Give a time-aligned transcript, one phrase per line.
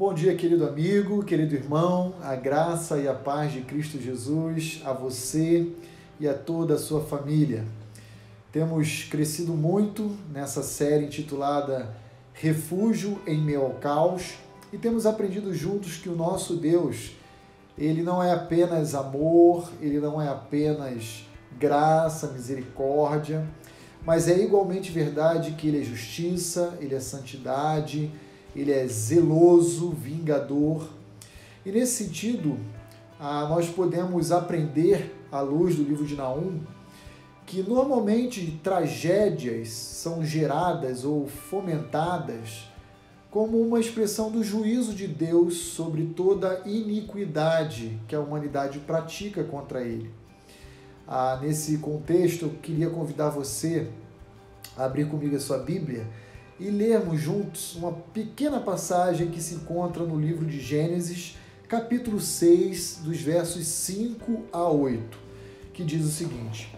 [0.00, 4.94] Bom dia, querido amigo, querido irmão, a graça e a paz de Cristo Jesus a
[4.94, 5.70] você
[6.18, 7.66] e a toda a sua família.
[8.50, 11.94] Temos crescido muito nessa série intitulada
[12.32, 14.38] Refúgio em Meio ao Caos
[14.72, 17.10] e temos aprendido juntos que o nosso Deus,
[17.76, 21.26] ele não é apenas amor, ele não é apenas
[21.58, 23.46] graça, misericórdia,
[24.02, 28.10] mas é igualmente verdade que ele é justiça, ele é santidade,
[28.54, 30.88] ele é zeloso, vingador.
[31.64, 32.58] E nesse sentido,
[33.18, 36.60] ah, nós podemos aprender, à luz do livro de Naum,
[37.46, 42.68] que normalmente tragédias são geradas ou fomentadas
[43.30, 49.82] como uma expressão do juízo de Deus sobre toda iniquidade que a humanidade pratica contra
[49.82, 50.10] ele.
[51.06, 53.88] Ah, nesse contexto, eu queria convidar você
[54.76, 56.06] a abrir comigo a sua Bíblia
[56.60, 63.00] e lermos juntos uma pequena passagem que se encontra no livro de Gênesis, capítulo 6,
[63.02, 65.18] dos versos 5 a 8,
[65.72, 66.70] que diz o seguinte: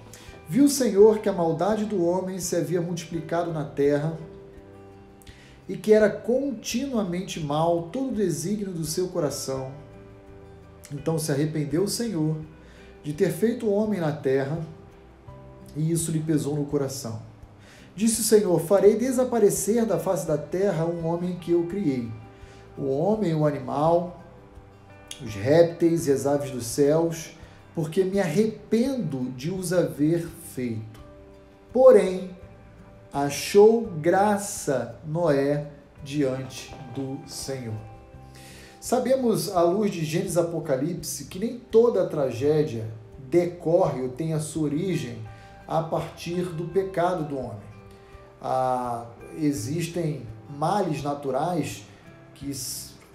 [0.48, 4.16] Viu o Senhor que a maldade do homem se havia multiplicado na terra
[5.68, 9.72] e que era continuamente mal todo o desígnio do seu coração.
[10.92, 12.36] Então se arrependeu o Senhor
[13.02, 14.60] de ter feito o homem na terra,
[15.74, 17.31] e isso lhe pesou no coração.
[17.94, 22.10] Disse o Senhor: Farei desaparecer da face da terra um homem que eu criei.
[22.76, 24.20] O homem, o animal,
[25.22, 27.36] os répteis e as aves dos céus,
[27.74, 31.00] porque me arrependo de os haver feito.
[31.70, 32.30] Porém,
[33.12, 35.66] achou graça Noé
[36.02, 37.74] diante do Senhor.
[38.80, 42.88] Sabemos, à luz de Gênesis Apocalipse, que nem toda tragédia
[43.30, 45.18] decorre ou tem a sua origem
[45.68, 47.71] a partir do pecado do homem
[48.42, 49.06] ah,
[49.38, 50.26] existem
[50.58, 51.84] males naturais
[52.34, 52.50] que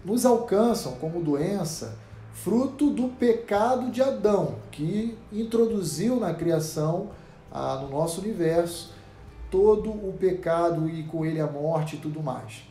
[0.06, 1.97] nos alcançam como doença,
[2.31, 7.09] fruto do pecado de Adão, que introduziu na criação,
[7.51, 8.94] ah, no nosso universo,
[9.51, 12.63] todo o pecado e com ele a morte e tudo mais.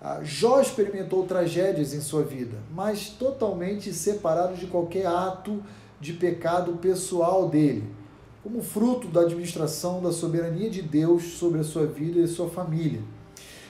[0.00, 5.62] Ah, Jó experimentou tragédias em sua vida, mas totalmente separado de qualquer ato
[6.00, 8.01] de pecado pessoal dele
[8.42, 13.00] como fruto da administração da soberania de Deus sobre a sua vida e sua família.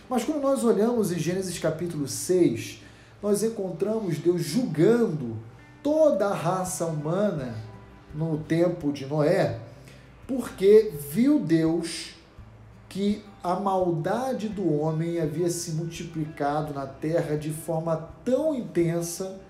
[0.08, 2.82] Mas quando nós olhamos em Gênesis capítulo 6,
[3.22, 5.36] nós encontramos Deus julgando
[5.82, 7.54] toda a raça humana
[8.14, 9.60] no tempo de Noé,
[10.26, 12.14] porque viu Deus
[12.88, 19.40] que a maldade do homem havia se multiplicado na terra de forma tão intensa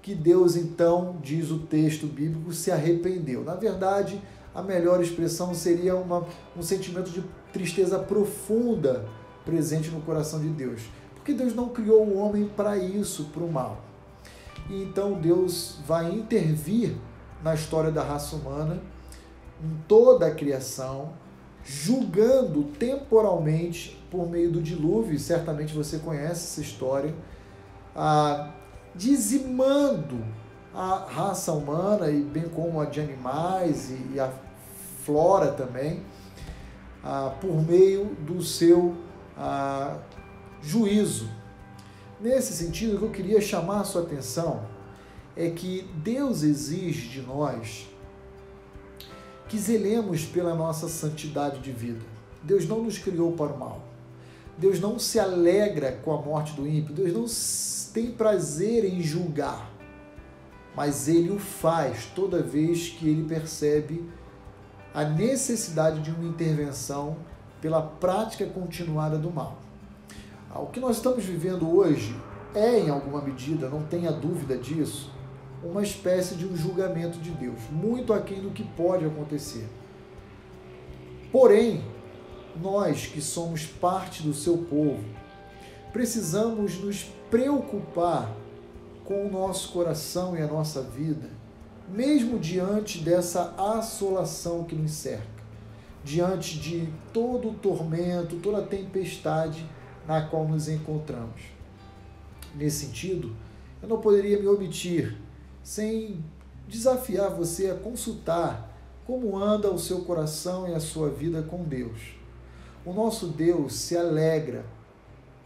[0.00, 3.42] que Deus então, diz o texto bíblico, se arrependeu.
[3.42, 4.22] Na verdade,
[4.56, 7.22] a melhor expressão seria uma, um sentimento de
[7.52, 9.04] tristeza profunda
[9.44, 10.80] presente no coração de Deus.
[11.14, 13.82] Porque Deus não criou o homem para isso, para o mal.
[14.70, 16.96] E então Deus vai intervir
[17.44, 18.80] na história da raça humana,
[19.62, 21.12] em toda a criação,
[21.62, 27.14] julgando temporalmente por meio do dilúvio, certamente você conhece essa história,
[27.94, 28.54] ah,
[28.94, 30.24] dizimando
[30.74, 34.30] a raça humana, e bem como a de animais e a
[35.06, 36.02] flora também,
[37.02, 38.96] ah, por meio do seu
[39.38, 39.98] ah,
[40.60, 41.30] juízo.
[42.20, 44.66] Nesse sentido, o que eu queria chamar a sua atenção
[45.36, 47.88] é que Deus exige de nós
[49.48, 52.04] que zelemos pela nossa santidade de vida.
[52.42, 53.82] Deus não nos criou para o mal.
[54.58, 56.92] Deus não se alegra com a morte do ímpio.
[56.94, 57.26] Deus não
[57.92, 59.70] tem prazer em julgar.
[60.74, 64.04] Mas ele o faz toda vez que ele percebe
[64.96, 67.18] a necessidade de uma intervenção
[67.60, 69.58] pela prática continuada do mal.
[70.50, 72.18] Ah, o que nós estamos vivendo hoje
[72.54, 75.12] é, em alguma medida, não tenha dúvida disso,
[75.62, 79.68] uma espécie de um julgamento de Deus, muito aquém do que pode acontecer.
[81.30, 81.84] Porém,
[82.58, 85.04] nós que somos parte do seu povo,
[85.92, 88.34] precisamos nos preocupar
[89.04, 91.28] com o nosso coração e a nossa vida
[91.88, 95.26] mesmo diante dessa assolação que nos cerca,
[96.04, 99.68] diante de todo o tormento, toda a tempestade
[100.06, 101.42] na qual nos encontramos.
[102.54, 103.34] Nesse sentido,
[103.82, 105.16] eu não poderia me omitir
[105.62, 106.24] sem
[106.68, 108.72] desafiar você a consultar
[109.06, 112.16] como anda o seu coração e a sua vida com Deus.
[112.84, 114.64] O nosso Deus se alegra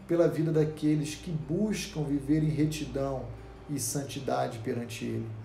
[0.07, 3.25] pela vida daqueles que buscam viver em retidão
[3.69, 5.40] e santidade perante Ele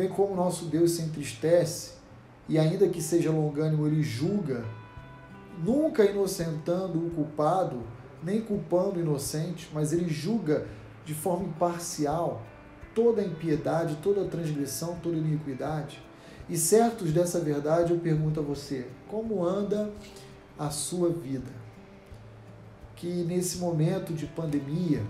[0.00, 1.92] bem como nosso Deus se entristece
[2.48, 4.64] e, ainda que seja longânimo, ele julga,
[5.62, 7.82] nunca inocentando o culpado,
[8.22, 10.66] nem culpando o inocente, mas ele julga
[11.04, 12.40] de forma imparcial
[12.94, 16.02] toda a impiedade, toda a transgressão, toda a iniquidade?
[16.48, 19.90] E certos dessa verdade, eu pergunto a você: como anda
[20.58, 21.52] a sua vida?
[22.96, 25.02] Que nesse momento de pandemia,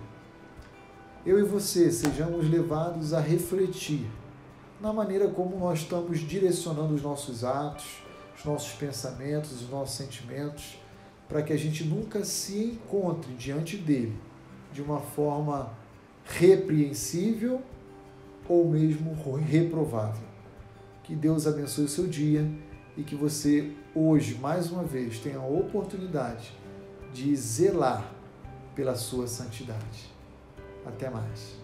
[1.25, 4.11] eu e você sejamos levados a refletir
[4.81, 8.03] na maneira como nós estamos direcionando os nossos atos,
[8.37, 10.79] os nossos pensamentos, os nossos sentimentos,
[11.29, 14.19] para que a gente nunca se encontre diante dele
[14.73, 15.71] de uma forma
[16.25, 17.63] repreensível
[18.49, 20.27] ou mesmo reprovável.
[21.05, 22.49] Que Deus abençoe o seu dia
[22.97, 26.53] e que você hoje, mais uma vez, tenha a oportunidade
[27.13, 28.13] de zelar
[28.75, 30.11] pela sua santidade.
[30.87, 31.59] Até mais.